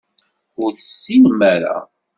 [0.63, 1.75] Ur tessinem ara.